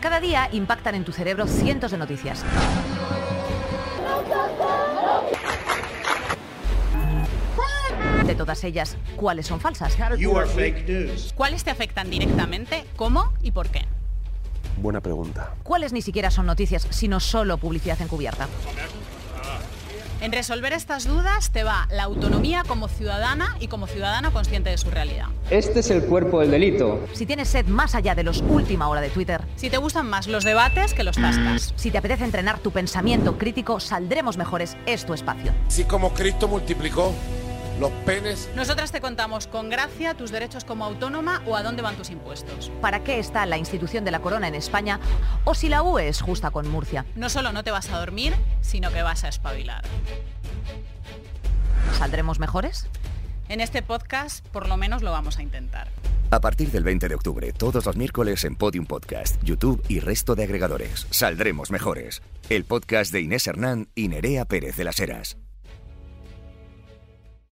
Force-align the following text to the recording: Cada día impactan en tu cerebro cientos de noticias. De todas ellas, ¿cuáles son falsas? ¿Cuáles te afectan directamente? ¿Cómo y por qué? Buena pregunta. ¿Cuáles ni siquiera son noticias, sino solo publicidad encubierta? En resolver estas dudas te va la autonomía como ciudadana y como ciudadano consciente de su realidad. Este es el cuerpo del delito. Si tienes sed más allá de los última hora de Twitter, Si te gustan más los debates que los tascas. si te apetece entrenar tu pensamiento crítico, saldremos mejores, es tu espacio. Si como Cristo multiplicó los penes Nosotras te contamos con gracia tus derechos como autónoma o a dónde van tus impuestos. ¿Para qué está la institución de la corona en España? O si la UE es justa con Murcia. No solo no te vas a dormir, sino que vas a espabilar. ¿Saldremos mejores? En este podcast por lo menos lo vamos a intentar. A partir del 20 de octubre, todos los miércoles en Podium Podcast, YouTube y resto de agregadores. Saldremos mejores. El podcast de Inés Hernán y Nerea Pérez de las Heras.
Cada 0.00 0.20
día 0.20 0.48
impactan 0.52 0.94
en 0.94 1.04
tu 1.04 1.12
cerebro 1.12 1.46
cientos 1.46 1.90
de 1.90 1.98
noticias. 1.98 2.44
De 8.24 8.34
todas 8.34 8.62
ellas, 8.62 8.96
¿cuáles 9.16 9.46
son 9.46 9.60
falsas? 9.60 9.96
¿Cuáles 11.34 11.64
te 11.64 11.70
afectan 11.70 12.10
directamente? 12.10 12.84
¿Cómo 12.94 13.32
y 13.42 13.50
por 13.50 13.70
qué? 13.70 13.86
Buena 14.76 15.00
pregunta. 15.00 15.54
¿Cuáles 15.64 15.92
ni 15.92 16.02
siquiera 16.02 16.30
son 16.30 16.46
noticias, 16.46 16.86
sino 16.90 17.18
solo 17.18 17.58
publicidad 17.58 18.00
encubierta? 18.00 18.46
En 20.20 20.32
resolver 20.32 20.72
estas 20.72 21.06
dudas 21.06 21.50
te 21.50 21.62
va 21.62 21.86
la 21.90 22.04
autonomía 22.04 22.64
como 22.66 22.88
ciudadana 22.88 23.56
y 23.60 23.68
como 23.68 23.86
ciudadano 23.86 24.32
consciente 24.32 24.70
de 24.70 24.78
su 24.78 24.90
realidad. 24.90 25.26
Este 25.50 25.80
es 25.80 25.90
el 25.90 26.02
cuerpo 26.04 26.40
del 26.40 26.50
delito. 26.50 27.06
Si 27.12 27.24
tienes 27.24 27.48
sed 27.48 27.66
más 27.66 27.94
allá 27.94 28.14
de 28.14 28.24
los 28.24 28.42
última 28.42 28.88
hora 28.88 29.00
de 29.00 29.10
Twitter, 29.10 29.42
Si 29.56 29.70
te 29.70 29.76
gustan 29.76 30.08
más 30.08 30.26
los 30.26 30.44
debates 30.44 30.94
que 30.94 31.02
los 31.02 31.16
tascas. 31.16 31.72
si 31.76 31.90
te 31.90 31.98
apetece 31.98 32.24
entrenar 32.24 32.58
tu 32.58 32.70
pensamiento 32.70 33.38
crítico, 33.38 33.80
saldremos 33.80 34.36
mejores, 34.36 34.76
es 34.86 35.06
tu 35.06 35.14
espacio. 35.14 35.52
Si 35.68 35.84
como 35.84 36.12
Cristo 36.12 36.48
multiplicó 36.48 37.14
los 37.78 37.90
penes 38.04 38.48
Nosotras 38.54 38.92
te 38.92 39.00
contamos 39.00 39.46
con 39.46 39.70
gracia 39.70 40.14
tus 40.14 40.30
derechos 40.30 40.64
como 40.64 40.84
autónoma 40.84 41.42
o 41.46 41.56
a 41.56 41.62
dónde 41.62 41.82
van 41.82 41.96
tus 41.96 42.10
impuestos. 42.10 42.70
¿Para 42.80 43.04
qué 43.04 43.18
está 43.18 43.46
la 43.46 43.58
institución 43.58 44.04
de 44.04 44.10
la 44.10 44.20
corona 44.20 44.48
en 44.48 44.54
España? 44.54 45.00
O 45.44 45.54
si 45.54 45.68
la 45.68 45.82
UE 45.82 46.08
es 46.08 46.20
justa 46.20 46.50
con 46.50 46.68
Murcia. 46.68 47.06
No 47.14 47.28
solo 47.28 47.52
no 47.52 47.64
te 47.64 47.70
vas 47.70 47.90
a 47.90 47.98
dormir, 47.98 48.34
sino 48.60 48.92
que 48.92 49.02
vas 49.02 49.24
a 49.24 49.28
espabilar. 49.28 49.84
¿Saldremos 51.98 52.38
mejores? 52.38 52.86
En 53.48 53.60
este 53.60 53.82
podcast 53.82 54.46
por 54.48 54.68
lo 54.68 54.76
menos 54.76 55.02
lo 55.02 55.10
vamos 55.10 55.38
a 55.38 55.42
intentar. 55.42 55.88
A 56.30 56.40
partir 56.40 56.70
del 56.70 56.84
20 56.84 57.08
de 57.08 57.14
octubre, 57.14 57.52
todos 57.52 57.86
los 57.86 57.96
miércoles 57.96 58.44
en 58.44 58.54
Podium 58.54 58.84
Podcast, 58.84 59.42
YouTube 59.42 59.82
y 59.88 60.00
resto 60.00 60.34
de 60.34 60.44
agregadores. 60.44 61.06
Saldremos 61.10 61.70
mejores. 61.70 62.20
El 62.50 62.64
podcast 62.64 63.12
de 63.12 63.22
Inés 63.22 63.46
Hernán 63.46 63.88
y 63.94 64.08
Nerea 64.08 64.44
Pérez 64.44 64.76
de 64.76 64.84
las 64.84 65.00
Heras. 65.00 65.38